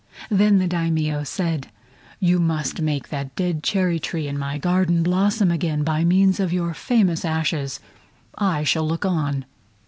[0.31, 1.67] Then the Daimio said:
[2.19, 6.51] "You must make that dead cherry tree in my garden blossom again by means of
[6.51, 7.79] your famous ashes.
[8.35, 9.45] I shall look on."